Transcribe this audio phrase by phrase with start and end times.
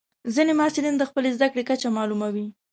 [0.35, 2.47] ځینې محصلین د خپلې زده کړې کچه معلوموي.